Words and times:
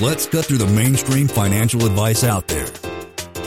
Let's 0.00 0.26
cut 0.26 0.46
through 0.46 0.58
the 0.58 0.66
mainstream 0.66 1.28
financial 1.28 1.84
advice 1.84 2.24
out 2.24 2.48
there. 2.48 2.66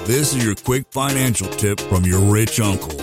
This 0.05 0.33
is 0.33 0.45
your 0.45 0.55
quick 0.55 0.85
financial 0.91 1.47
tip 1.47 1.79
from 1.79 2.05
your 2.05 2.19
rich 2.19 2.59
uncle. 2.59 2.93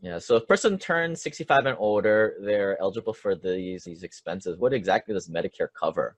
Yeah, 0.00 0.18
so 0.18 0.36
if 0.36 0.44
a 0.44 0.46
person 0.46 0.78
turns 0.78 1.20
65 1.22 1.66
and 1.66 1.76
older, 1.78 2.36
they're 2.40 2.80
eligible 2.80 3.12
for 3.12 3.34
these, 3.34 3.84
these 3.84 4.04
expenses. 4.04 4.56
What 4.56 4.72
exactly 4.72 5.12
does 5.12 5.28
Medicare 5.28 5.68
cover? 5.74 6.16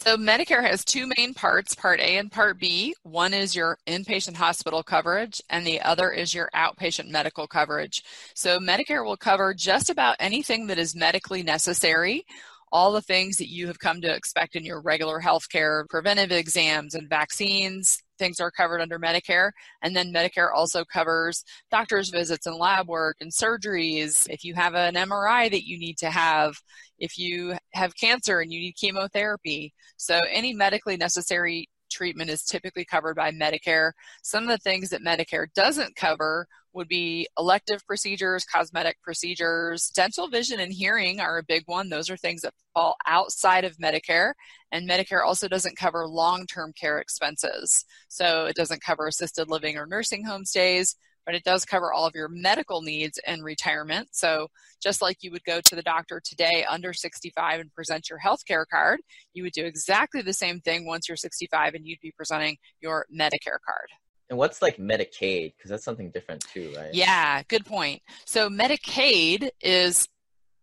So 0.00 0.16
Medicare 0.16 0.62
has 0.62 0.84
two 0.84 1.10
main 1.18 1.34
parts, 1.34 1.74
Part 1.74 1.98
A 2.00 2.18
and 2.18 2.30
Part 2.30 2.58
B. 2.60 2.94
One 3.02 3.34
is 3.34 3.54
your 3.54 3.78
inpatient 3.86 4.36
hospital 4.36 4.82
coverage 4.82 5.42
and 5.50 5.66
the 5.66 5.80
other 5.82 6.10
is 6.10 6.32
your 6.32 6.48
outpatient 6.54 7.10
medical 7.10 7.48
coverage. 7.48 8.04
So 8.34 8.60
Medicare 8.60 9.04
will 9.04 9.16
cover 9.16 9.52
just 9.52 9.90
about 9.90 10.16
anything 10.20 10.68
that 10.68 10.78
is 10.78 10.94
medically 10.94 11.42
necessary 11.42 12.24
all 12.70 12.92
the 12.92 13.02
things 13.02 13.38
that 13.38 13.48
you 13.48 13.66
have 13.66 13.78
come 13.78 14.00
to 14.02 14.14
expect 14.14 14.54
in 14.54 14.64
your 14.64 14.80
regular 14.80 15.20
health 15.20 15.48
care, 15.48 15.86
preventive 15.88 16.30
exams 16.30 16.94
and 16.94 17.08
vaccines, 17.08 18.02
things 18.18 18.40
are 18.40 18.50
covered 18.50 18.80
under 18.80 18.98
Medicare. 18.98 19.50
And 19.82 19.94
then 19.94 20.12
Medicare 20.12 20.50
also 20.54 20.84
covers 20.84 21.44
doctor's 21.70 22.10
visits 22.10 22.46
and 22.46 22.56
lab 22.56 22.88
work 22.88 23.16
and 23.20 23.32
surgeries. 23.32 24.26
If 24.28 24.44
you 24.44 24.54
have 24.54 24.74
an 24.74 24.94
MRI 24.94 25.50
that 25.50 25.66
you 25.66 25.78
need 25.78 25.98
to 25.98 26.10
have, 26.10 26.54
if 26.98 27.18
you 27.18 27.56
have 27.72 27.96
cancer 27.96 28.40
and 28.40 28.52
you 28.52 28.60
need 28.60 28.76
chemotherapy. 28.76 29.72
So 29.96 30.20
any 30.30 30.52
medically 30.52 30.96
necessary 30.96 31.68
treatment 31.88 32.30
is 32.30 32.44
typically 32.44 32.84
covered 32.84 33.16
by 33.16 33.30
Medicare. 33.30 33.92
Some 34.22 34.44
of 34.44 34.48
the 34.48 34.58
things 34.58 34.90
that 34.90 35.02
Medicare 35.02 35.46
doesn't 35.54 35.96
cover 35.96 36.46
would 36.72 36.88
be 36.88 37.26
elective 37.38 37.84
procedures, 37.86 38.44
cosmetic 38.44 39.00
procedures, 39.02 39.90
dental, 39.94 40.28
vision, 40.28 40.60
and 40.60 40.72
hearing 40.72 41.20
are 41.20 41.38
a 41.38 41.42
big 41.42 41.64
one. 41.66 41.88
Those 41.88 42.10
are 42.10 42.16
things 42.16 42.42
that 42.42 42.54
fall 42.74 42.96
outside 43.06 43.64
of 43.64 43.76
Medicare. 43.78 44.32
And 44.70 44.88
Medicare 44.88 45.24
also 45.24 45.48
doesn't 45.48 45.76
cover 45.76 46.06
long 46.06 46.46
term 46.46 46.72
care 46.72 46.98
expenses. 46.98 47.84
So 48.08 48.46
it 48.46 48.56
doesn't 48.56 48.82
cover 48.82 49.06
assisted 49.06 49.48
living 49.48 49.76
or 49.76 49.86
nursing 49.86 50.24
home 50.24 50.44
stays, 50.44 50.94
but 51.28 51.34
it 51.34 51.44
does 51.44 51.66
cover 51.66 51.92
all 51.92 52.06
of 52.06 52.14
your 52.14 52.28
medical 52.30 52.80
needs 52.80 53.20
and 53.26 53.44
retirement. 53.44 54.08
So 54.12 54.48
just 54.80 55.02
like 55.02 55.18
you 55.20 55.30
would 55.30 55.44
go 55.44 55.60
to 55.60 55.76
the 55.76 55.82
doctor 55.82 56.22
today 56.24 56.64
under 56.66 56.94
65 56.94 57.60
and 57.60 57.74
present 57.74 58.08
your 58.08 58.18
health 58.18 58.46
care 58.46 58.64
card, 58.64 59.00
you 59.34 59.42
would 59.42 59.52
do 59.52 59.66
exactly 59.66 60.22
the 60.22 60.32
same 60.32 60.58
thing 60.60 60.86
once 60.86 61.06
you're 61.06 61.18
65 61.18 61.74
and 61.74 61.86
you'd 61.86 62.00
be 62.00 62.12
presenting 62.16 62.56
your 62.80 63.04
Medicare 63.14 63.60
card. 63.62 63.90
And 64.30 64.38
what's 64.38 64.62
like 64.62 64.78
Medicaid? 64.78 65.52
Because 65.54 65.68
that's 65.68 65.84
something 65.84 66.08
different 66.12 66.46
too, 66.50 66.72
right? 66.74 66.94
Yeah, 66.94 67.42
good 67.42 67.66
point. 67.66 68.00
So 68.24 68.48
Medicaid 68.48 69.50
is 69.60 70.08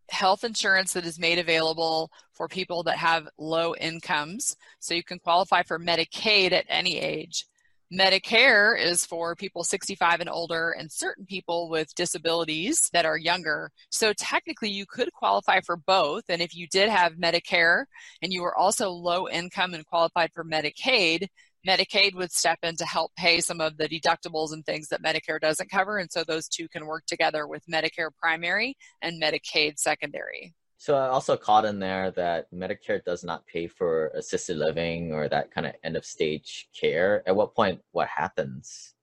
health 0.09 0.43
insurance 0.43 0.93
that 0.93 1.05
is 1.05 1.19
made 1.19 1.37
available 1.37 2.09
for 2.33 2.47
people 2.47 2.81
that 2.83 2.97
have 2.97 3.27
low 3.37 3.75
incomes. 3.75 4.55
So 4.79 4.95
you 4.95 5.03
can 5.03 5.19
qualify 5.19 5.61
for 5.61 5.77
Medicaid 5.77 6.53
at 6.53 6.65
any 6.69 6.97
age. 6.97 7.45
Medicare 7.93 8.79
is 8.79 9.05
for 9.05 9.35
people 9.35 9.63
65 9.63 10.19
and 10.19 10.29
older 10.29 10.71
and 10.71 10.91
certain 10.91 11.25
people 11.25 11.69
with 11.69 11.93
disabilities 11.93 12.89
that 12.93 13.05
are 13.05 13.17
younger. 13.17 13.69
So 13.91 14.11
technically 14.13 14.69
you 14.69 14.85
could 14.87 15.13
qualify 15.13 15.61
for 15.61 15.77
both. 15.77 16.23
And 16.27 16.41
if 16.41 16.55
you 16.55 16.67
did 16.67 16.89
have 16.89 17.13
Medicare 17.13 17.85
and 18.23 18.33
you 18.33 18.41
were 18.41 18.57
also 18.57 18.89
low 18.89 19.29
income 19.29 19.75
and 19.75 19.85
qualified 19.85 20.31
for 20.33 20.43
Medicaid, 20.43 21.27
Medicaid 21.67 22.15
would 22.15 22.31
step 22.31 22.59
in 22.63 22.75
to 22.77 22.85
help 22.85 23.11
pay 23.15 23.39
some 23.39 23.61
of 23.61 23.77
the 23.77 23.87
deductibles 23.87 24.51
and 24.51 24.65
things 24.65 24.87
that 24.89 25.03
Medicare 25.03 25.39
doesn't 25.39 25.71
cover. 25.71 25.97
And 25.99 26.11
so 26.11 26.23
those 26.23 26.47
two 26.47 26.67
can 26.67 26.87
work 26.87 27.05
together 27.05 27.47
with 27.47 27.65
Medicare 27.71 28.09
primary 28.19 28.77
and 29.01 29.21
Medicaid 29.21 29.77
secondary. 29.77 30.55
So 30.77 30.95
I 30.95 31.07
also 31.07 31.37
caught 31.37 31.65
in 31.65 31.79
there 31.79 32.11
that 32.11 32.51
Medicare 32.53 33.03
does 33.03 33.23
not 33.23 33.47
pay 33.47 33.67
for 33.67 34.07
assisted 34.09 34.57
living 34.57 35.13
or 35.13 35.27
that 35.29 35.51
kind 35.51 35.65
of 35.65 35.73
end 35.83 35.95
of 35.95 36.05
stage 36.05 36.69
care. 36.79 37.23
At 37.27 37.35
what 37.35 37.55
point, 37.55 37.81
what 37.91 38.07
happens? 38.07 38.93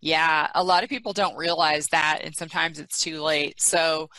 Yeah, 0.00 0.48
a 0.54 0.64
lot 0.64 0.82
of 0.82 0.88
people 0.88 1.12
don't 1.12 1.36
realize 1.36 1.86
that, 1.88 2.20
and 2.24 2.34
sometimes 2.34 2.80
it's 2.80 3.00
too 3.00 3.20
late. 3.22 3.60
So 3.60 4.10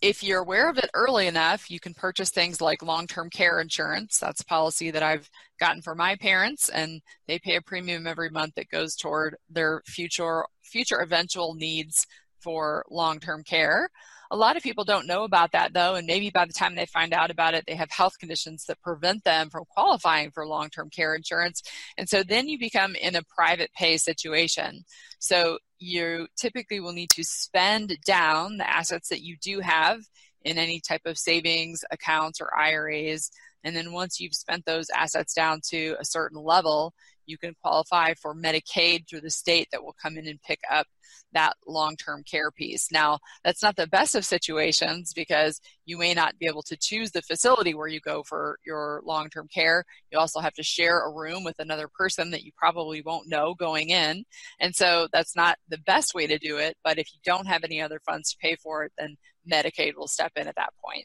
if 0.00 0.22
you're 0.22 0.40
aware 0.40 0.68
of 0.68 0.78
it 0.78 0.90
early 0.94 1.26
enough, 1.26 1.70
you 1.70 1.80
can 1.80 1.94
purchase 1.94 2.30
things 2.30 2.60
like 2.60 2.82
long 2.82 3.06
term 3.06 3.30
care 3.30 3.60
insurance. 3.60 4.18
That's 4.18 4.40
a 4.40 4.46
policy 4.46 4.90
that 4.90 5.02
I've 5.02 5.28
gotten 5.58 5.82
for 5.82 5.94
my 5.94 6.16
parents, 6.16 6.68
and 6.68 7.02
they 7.26 7.38
pay 7.38 7.56
a 7.56 7.62
premium 7.62 8.06
every 8.06 8.30
month 8.30 8.54
that 8.56 8.68
goes 8.68 8.94
toward 8.94 9.36
their 9.48 9.82
future 9.86 10.44
future 10.62 11.00
eventual 11.00 11.54
needs 11.54 12.06
for 12.40 12.84
long 12.90 13.20
term 13.20 13.42
care. 13.44 13.90
A 14.30 14.36
lot 14.36 14.56
of 14.56 14.62
people 14.62 14.84
don't 14.84 15.06
know 15.06 15.24
about 15.24 15.52
that 15.52 15.72
though, 15.72 15.94
and 15.94 16.06
maybe 16.06 16.30
by 16.30 16.44
the 16.44 16.52
time 16.52 16.74
they 16.74 16.86
find 16.86 17.14
out 17.14 17.30
about 17.30 17.54
it, 17.54 17.64
they 17.66 17.74
have 17.74 17.90
health 17.90 18.18
conditions 18.18 18.64
that 18.66 18.80
prevent 18.82 19.24
them 19.24 19.48
from 19.48 19.64
qualifying 19.70 20.30
for 20.30 20.46
long 20.46 20.68
term 20.68 20.90
care 20.90 21.14
insurance. 21.14 21.62
And 21.96 22.08
so 22.08 22.22
then 22.22 22.48
you 22.48 22.58
become 22.58 22.94
in 22.94 23.16
a 23.16 23.22
private 23.34 23.70
pay 23.72 23.96
situation. 23.96 24.84
So 25.18 25.58
you 25.78 26.28
typically 26.36 26.80
will 26.80 26.92
need 26.92 27.10
to 27.10 27.24
spend 27.24 27.96
down 28.04 28.58
the 28.58 28.68
assets 28.68 29.08
that 29.08 29.22
you 29.22 29.36
do 29.40 29.60
have 29.60 30.00
in 30.42 30.58
any 30.58 30.80
type 30.80 31.02
of 31.06 31.18
savings 31.18 31.84
accounts 31.90 32.40
or 32.40 32.56
IRAs. 32.56 33.30
And 33.64 33.74
then 33.74 33.92
once 33.92 34.20
you've 34.20 34.34
spent 34.34 34.64
those 34.64 34.88
assets 34.90 35.34
down 35.34 35.60
to 35.70 35.96
a 36.00 36.04
certain 36.04 36.42
level, 36.42 36.94
you 37.28 37.38
can 37.38 37.54
qualify 37.62 38.14
for 38.14 38.34
Medicaid 38.34 39.08
through 39.08 39.20
the 39.20 39.30
state 39.30 39.68
that 39.70 39.82
will 39.82 39.94
come 40.00 40.16
in 40.16 40.26
and 40.26 40.40
pick 40.42 40.60
up 40.70 40.86
that 41.32 41.54
long 41.66 41.96
term 41.96 42.22
care 42.24 42.50
piece. 42.50 42.90
Now, 42.90 43.18
that's 43.44 43.62
not 43.62 43.76
the 43.76 43.86
best 43.86 44.14
of 44.14 44.24
situations 44.24 45.12
because 45.12 45.60
you 45.84 45.98
may 45.98 46.14
not 46.14 46.38
be 46.38 46.46
able 46.46 46.62
to 46.62 46.76
choose 46.76 47.10
the 47.10 47.22
facility 47.22 47.74
where 47.74 47.88
you 47.88 48.00
go 48.00 48.22
for 48.22 48.58
your 48.64 49.02
long 49.04 49.28
term 49.28 49.48
care. 49.52 49.84
You 50.10 50.18
also 50.18 50.40
have 50.40 50.54
to 50.54 50.62
share 50.62 51.00
a 51.00 51.12
room 51.12 51.44
with 51.44 51.58
another 51.58 51.88
person 51.88 52.30
that 52.30 52.44
you 52.44 52.52
probably 52.56 53.02
won't 53.02 53.28
know 53.28 53.54
going 53.54 53.90
in. 53.90 54.24
And 54.60 54.74
so 54.74 55.08
that's 55.12 55.36
not 55.36 55.58
the 55.68 55.78
best 55.78 56.14
way 56.14 56.26
to 56.26 56.38
do 56.38 56.56
it. 56.56 56.76
But 56.82 56.98
if 56.98 57.12
you 57.12 57.20
don't 57.24 57.46
have 57.46 57.64
any 57.64 57.80
other 57.80 58.00
funds 58.06 58.30
to 58.30 58.38
pay 58.38 58.56
for 58.56 58.84
it, 58.84 58.92
then 58.98 59.16
Medicaid 59.50 59.94
will 59.96 60.08
step 60.08 60.32
in 60.36 60.48
at 60.48 60.56
that 60.56 60.72
point. 60.82 61.04